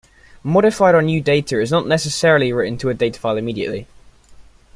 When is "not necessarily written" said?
1.69-2.75